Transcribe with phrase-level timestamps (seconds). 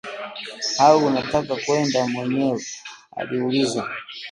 [0.79, 2.65] Au unataka kwenda mwenyewe?
[3.15, 3.89] Aliuliza